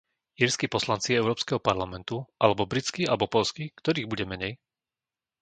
[0.41, 4.53] Írski poslanci Európskeho parlamentu alebo britskí alebo poľskí, ktorých bude menej?